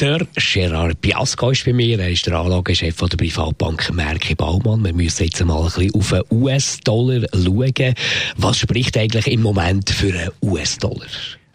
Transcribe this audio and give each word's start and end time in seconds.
der 0.00 0.26
Gerard 0.34 1.00
Biasco 1.02 1.50
ist 1.50 1.66
bei 1.66 1.74
mir. 1.74 1.98
Er 1.98 2.10
ist 2.10 2.26
der 2.26 2.34
Anlagechef 2.34 2.96
der 2.96 3.16
Privatbank 3.18 3.92
Merki 3.92 4.34
Baumann. 4.34 4.82
Wir 4.82 4.94
müssen 4.94 5.24
jetzt 5.24 5.44
mal 5.44 5.58
ein 5.58 5.64
bisschen 5.64 5.94
auf 5.94 6.10
den 6.10 6.22
US-Dollar 6.30 7.26
schauen. 7.34 7.94
Was 8.36 8.58
spricht 8.58 8.96
eigentlich 8.96 9.26
im 9.26 9.42
Moment 9.42 9.90
für 9.90 10.18
einen 10.18 10.30
US-Dollar? 10.42 11.06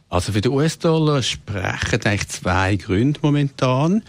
Also 0.10 0.32
für 0.32 0.42
den 0.42 0.52
US-Dollar 0.52 1.24
sprechen 1.24 2.02
eigentlich 2.04 2.28
zwei 2.28 2.76
Gründe 2.76 3.20
momentan 3.24 4.04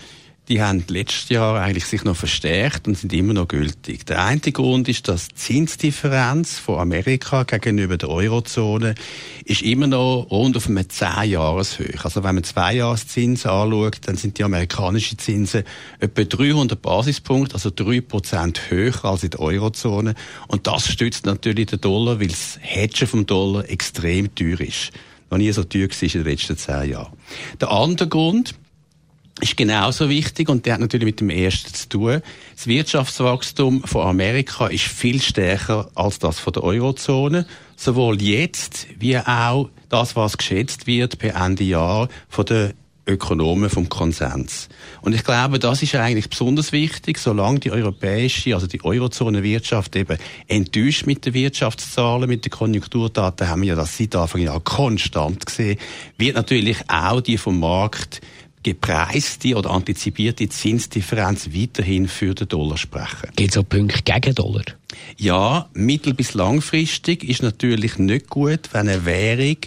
die 0.49 0.63
haben 0.63 0.85
letztes 0.89 1.29
Jahr 1.29 1.61
eigentlich 1.61 1.87
sich 1.87 2.05
noch 2.05 2.17
verstärkt 2.17 2.87
und 2.87 2.97
sind 2.97 3.13
immer 3.13 3.33
noch 3.33 3.49
gültig. 3.49 4.07
Der 4.07 4.25
eine 4.25 4.41
Grund 4.41 4.89
ist, 4.89 5.09
dass 5.09 5.29
die 5.29 5.35
Zinsdifferenz 5.35 6.59
von 6.59 6.79
Amerika 6.79 7.43
gegenüber 7.43 7.97
der 7.97 8.09
Eurozone 8.09 8.95
ist 9.45 9.63
immer 9.63 9.89
noch 9.89 10.29
rund 10.31 10.57
auf 10.57 10.69
einem 10.69 10.85
10-Jahres-Höch. 10.85 12.05
Also 12.05 12.23
wenn 12.23 12.37
man 12.37 12.45
zwei 12.45 12.75
Jahreszins 12.75 13.45
anschaut, 13.45 13.99
dann 14.07 14.17
sind 14.17 14.39
die 14.39 14.45
amerikanischen 14.45 15.19
Zinsen 15.19 15.65
etwa 15.99 16.23
300 16.23 16.81
Basispunkte, 16.81 17.55
also 17.55 17.71
3% 17.71 18.71
höher 18.71 19.05
als 19.05 19.25
in 19.25 19.31
der 19.31 19.41
Eurozone. 19.41 20.15
Und 20.47 20.69
das 20.69 20.87
stützt 20.87 21.27
natürlich 21.27 21.67
den 21.67 21.81
Dollar, 21.81 22.21
weil 22.21 22.29
das 22.29 22.59
Hedgen 22.61 23.09
vom 23.09 23.27
Dollar 23.27 23.69
extrem 23.69 24.33
teuer 24.35 24.61
ist. 24.61 24.93
Noch 25.29 25.39
nie 25.39 25.51
so 25.51 25.65
teuer 25.65 25.89
war 25.89 26.03
in 26.03 26.09
den 26.09 26.25
letzten 26.25 26.57
zehn 26.57 26.91
Jahren. 26.91 27.13
Der 27.61 27.73
andere 27.73 28.09
Grund, 28.09 28.55
ist 29.57 29.69
genauso 29.69 30.09
wichtig 30.11 30.49
und 30.49 30.67
der 30.67 30.75
hat 30.75 30.81
natürlich 30.81 31.07
mit 31.07 31.21
dem 31.21 31.31
ersten 31.31 31.73
zu 31.73 31.89
tun. 31.89 32.23
Das 32.55 32.67
Wirtschaftswachstum 32.67 33.83
von 33.85 34.07
Amerika 34.07 34.67
ist 34.67 34.85
viel 34.85 35.21
stärker 35.23 35.91
als 35.95 36.19
das 36.19 36.39
von 36.39 36.53
der 36.53 36.63
Eurozone, 36.63 37.47
sowohl 37.75 38.21
jetzt 38.21 38.87
wie 38.99 39.17
auch 39.19 39.71
das, 39.89 40.15
was 40.15 40.37
geschätzt 40.37 40.87
wird 40.87 41.19
per 41.19 41.35
Ende 41.37 41.65
Jahr 41.65 42.09
von 42.29 42.45
den 42.45 42.75
Ökonomen 43.09 43.71
vom 43.71 43.89
Konsens. 43.89 44.69
Und 45.01 45.15
ich 45.15 45.23
glaube, 45.23 45.61
das 45.61 45.81
ist 45.81 45.95
eigentlich 45.95 46.29
besonders 46.29 46.73
wichtig, 46.73 47.19
solange 47.19 47.61
die 47.61 47.71
europäische, 47.71 48.53
also 48.55 48.67
die 48.67 48.85
Eurozone-Wirtschaft 48.85 49.95
eben 49.95 50.19
enttäuscht 50.49 51.07
mit 51.07 51.25
den 51.25 51.33
Wirtschaftszahlen, 51.33 52.29
mit 52.29 52.45
den 52.45 52.51
Konjunkturdaten, 52.51 53.49
haben 53.49 53.63
wir 53.63 53.69
ja 53.69 53.75
das 53.77 53.97
seit 53.97 54.17
Anfang 54.17 54.41
Jahr 54.41 54.61
konstant 54.61 55.47
gesehen, 55.47 55.79
wird 56.19 56.35
natürlich 56.35 56.79
auch 56.89 57.21
die 57.21 57.39
vom 57.39 57.61
Markt 57.61 58.21
gepreiste 58.67 59.55
oder 59.55 59.71
antizipierte 59.71 60.49
Zinsdifferenz 60.49 61.51
weiterhin 61.55 62.09
für 62.09 62.35
den 62.35 62.49
Dollar 62.49 62.77
sprechen. 62.77 63.31
Gibt 63.37 63.53
es 63.53 63.59
auch 63.59 63.69
Punkte 63.69 64.03
gegen 64.03 64.35
Dollar? 64.35 64.65
Ja, 65.17 65.69
mittel- 65.73 66.15
bis 66.15 66.35
langfristig 66.35 67.23
ist 67.23 67.43
natürlich 67.45 67.97
nicht 67.99 68.29
gut, 68.29 68.71
wenn 68.73 68.89
eine 68.89 69.05
Währung 69.05 69.59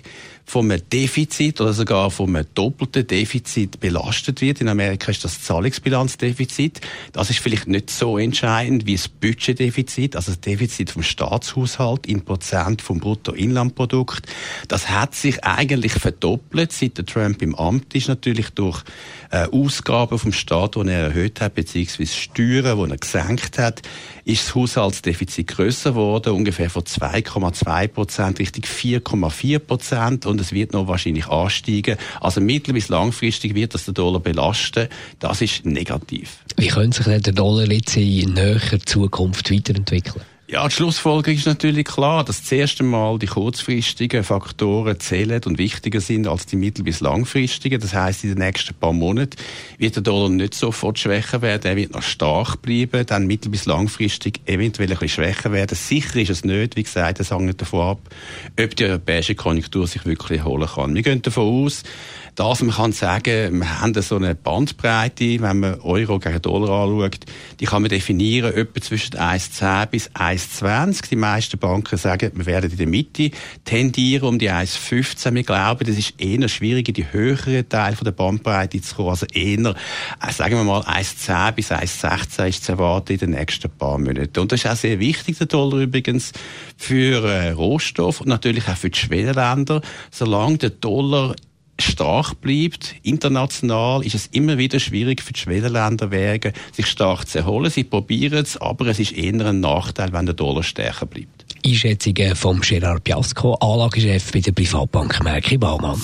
vom 0.49 0.73
Defizit 0.91 1.61
oder 1.61 1.73
sogar 1.73 2.09
vom 2.09 2.35
doppelten 2.55 3.05
Defizit 3.05 3.79
belastet 3.79 4.41
wird. 4.41 4.61
In 4.61 4.67
Amerika 4.67 5.11
ist 5.11 5.23
das 5.23 5.43
Zahlungsbilanzdefizit. 5.43 6.81
Das 7.11 7.29
ist 7.29 7.37
vielleicht 7.37 7.67
nicht 7.67 7.91
so 7.91 8.17
entscheidend 8.17 8.87
wie 8.87 8.95
das 8.95 9.07
Budgetdefizit, 9.07 10.15
also 10.15 10.31
das 10.31 10.41
Defizit 10.41 10.89
vom 10.89 11.03
Staatshaushalt 11.03 12.07
in 12.07 12.25
Prozent 12.25 12.81
vom 12.81 12.99
Bruttoinlandprodukt. 12.99 14.25
Das 14.67 14.89
hat 14.89 15.13
sich 15.13 15.43
eigentlich 15.43 15.93
verdoppelt, 15.93 16.71
seit 16.71 16.97
der 16.97 17.05
Trump 17.05 17.43
im 17.43 17.53
Amt 17.53 17.93
ist, 17.93 18.07
natürlich 18.07 18.49
durch 18.49 18.83
äh, 19.29 19.47
Ausgaben 19.51 20.17
vom 20.17 20.33
Staat, 20.33 20.75
die 20.75 20.79
er 20.79 21.09
erhöht 21.09 21.41
hat, 21.41 21.53
beziehungsweise 21.53 22.11
Steuern, 22.11 22.83
die 22.83 22.91
er 22.91 22.97
gesenkt 22.97 23.59
hat, 23.59 23.83
ist 24.25 24.47
das 24.47 24.55
Haushaltsdefizit 24.55 25.47
grösser 25.47 25.91
geworden, 25.91 26.33
ungefähr 26.33 26.71
von 26.71 26.83
2,2 26.83 27.87
Prozent 27.87 28.39
Richtung 28.39 28.63
4,4 28.63 29.59
Prozent 29.59 30.25
und 30.25 30.38
es 30.39 30.51
wird 30.53 30.73
noch 30.73 30.87
wahrscheinlich 30.87 31.27
ansteigen. 31.27 31.97
Also 32.21 32.41
mittel- 32.41 32.73
bis 32.73 32.89
langfristig 32.89 33.55
wird 33.55 33.73
das 33.73 33.85
den 33.85 33.93
Dollar 33.93 34.19
belasten. 34.19 34.87
Das 35.19 35.41
ist 35.41 35.65
negativ. 35.65 36.39
Wie 36.57 36.67
könnte 36.67 36.97
sich 36.97 37.05
denn 37.05 37.21
der 37.21 37.33
Dollar 37.33 37.69
jetzt 37.69 37.95
in 37.97 38.33
näherer 38.33 38.79
Zukunft 38.85 39.51
weiterentwickeln? 39.51 40.23
Ja, 40.51 40.67
die 40.67 40.73
Schlussfolgerung 40.73 41.37
ist 41.37 41.45
natürlich 41.45 41.85
klar, 41.85 42.23
dass 42.23 42.41
das 42.41 42.51
erste 42.51 42.81
Mal 42.81 43.19
die 43.19 43.27
kurzfristigen 43.27 44.23
Faktoren 44.23 44.99
zählen 44.99 45.39
und 45.45 45.59
wichtiger 45.59 46.01
sind 46.01 46.25
als 46.25 46.47
die 46.47 46.55
mittel- 46.55 46.83
bis 46.83 47.01
langfristigen. 47.01 47.79
Das 47.79 47.93
heißt, 47.93 48.23
in 48.23 48.31
den 48.31 48.39
nächsten 48.39 48.73
paar 48.73 48.91
Monaten 48.91 49.37
wird 49.77 49.97
der 49.97 50.01
Dollar 50.01 50.29
nicht 50.29 50.55
sofort 50.55 50.97
schwächer 50.97 51.43
werden, 51.43 51.67
er 51.69 51.75
wird 51.75 51.93
noch 51.93 52.01
stark 52.01 52.63
bleiben, 52.63 53.05
dann 53.05 53.27
mittel- 53.27 53.51
bis 53.51 53.67
langfristig 53.67 54.41
eventuell 54.47 54.89
ein 54.89 54.97
bisschen 54.97 55.23
schwächer 55.23 55.51
werden. 55.51 55.75
Sicher 55.75 56.15
ist 56.15 56.31
es 56.31 56.43
nicht, 56.43 56.75
wie 56.75 56.83
gesagt, 56.83 57.19
das 57.19 57.29
hängt 57.29 57.61
davon 57.61 57.81
ab, 57.81 57.99
ob 58.59 58.75
die 58.75 58.85
europäische 58.85 59.35
Konjunktur 59.35 59.85
sich 59.85 60.03
wirklich 60.07 60.39
erholen 60.39 60.67
kann. 60.67 60.95
Wir 60.95 61.03
gehen 61.03 61.21
davon 61.21 61.65
aus, 61.65 61.83
dass 62.33 62.61
man 62.61 62.73
kann 62.73 62.91
sagen, 62.93 63.59
wir 63.59 63.81
haben 63.81 64.01
so 64.01 64.15
eine 64.15 64.33
Bandbreite, 64.33 65.41
wenn 65.41 65.59
man 65.59 65.79
Euro 65.81 66.19
gegen 66.19 66.41
Dollar 66.41 66.85
anschaut, 66.85 67.19
die 67.59 67.65
kann 67.65 67.81
man 67.81 67.89
definieren, 67.89 68.53
etwa 68.53 68.81
zwischen 68.81 69.15
1,10 69.15 69.85
bis 69.87 70.09
1,20. 70.11 70.38
Die 71.09 71.15
meisten 71.15 71.57
Banken 71.57 71.97
sagen, 71.97 72.31
wir 72.35 72.45
werden 72.45 72.71
in 72.71 72.77
der 72.77 72.87
Mitte 72.87 73.31
tendieren 73.65 74.27
um 74.27 74.39
die 74.39 74.49
1,15. 74.49 75.33
Wir 75.33 75.43
glauben, 75.43 75.85
das 75.85 75.97
ist 75.97 76.13
eher 76.19 76.47
schwierig, 76.47 76.87
in 76.87 76.93
die 76.93 77.11
höheren 77.11 77.67
Teil 77.67 77.95
von 77.95 78.05
der 78.05 78.11
Bandbreite 78.11 78.81
zu 78.81 78.95
kommen. 78.95 79.09
Also 79.09 79.25
eher, 79.33 79.75
äh, 80.21 80.31
sagen 80.31 80.55
wir 80.55 80.63
mal, 80.63 80.81
1,10 80.81 81.51
bis 81.53 81.71
1,16 81.71 82.47
ist 82.47 82.63
zu 82.63 82.73
erwarten 82.73 83.13
in 83.13 83.19
den 83.19 83.29
nächsten 83.31 83.69
paar 83.69 83.97
Monaten. 83.97 84.39
Und 84.39 84.51
das 84.51 84.63
ist 84.63 84.69
auch 84.69 84.75
sehr 84.75 84.99
wichtig, 84.99 85.37
der 85.37 85.47
Dollar 85.47 85.79
übrigens, 85.79 86.31
für 86.77 87.23
äh, 87.25 87.51
Rohstoff 87.51 88.21
und 88.21 88.27
natürlich 88.27 88.67
auch 88.67 88.77
für 88.77 88.89
die 88.89 88.99
Schwellenländer. 88.99 89.81
Solange 90.11 90.57
der 90.57 90.69
Dollar 90.71 91.35
stark 91.81 92.41
bleibt, 92.41 92.95
international, 93.03 94.05
ist 94.05 94.15
es 94.15 94.27
immer 94.27 94.57
wieder 94.57 94.79
schwierig 94.79 95.21
für 95.21 95.33
die 95.33 95.39
Schwellenländer 95.39 96.09
sich 96.71 96.87
stark 96.87 97.27
zu 97.27 97.39
erholen. 97.39 97.71
Sie 97.71 97.83
probieren 97.83 98.43
es, 98.43 98.57
aber 98.57 98.87
es 98.87 98.99
ist 98.99 99.13
eher 99.13 99.45
ein 99.45 99.59
Nachteil, 99.59 100.13
wenn 100.13 100.25
der 100.25 100.35
Dollar 100.35 100.63
stärker 100.63 101.05
bleibt. 101.05 101.45
Einschätzungen 101.65 102.35
vom 102.35 102.61
Gerard 102.61 103.03
Piasco, 103.03 103.55
Anlagechef 103.55 104.31
bei 104.31 104.39
der 104.39 104.51
Privatbank 104.51 105.23
Merki 105.23 105.57
Baumann. 105.57 106.01